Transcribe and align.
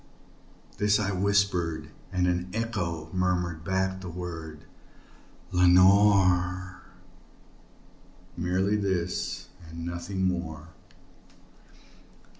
This 0.79 0.99
I 0.99 1.11
whispered, 1.11 1.89
and 2.11 2.25
an 2.27 2.49
echo 2.55 3.11
murmured 3.13 3.63
back 3.63 4.01
the 4.01 4.09
word, 4.09 4.61
"Lenore!" 5.51 6.81
Merely 8.35 8.77
this 8.77 9.49
and 9.69 9.85
nothing 9.85 10.25
more. 10.25 10.69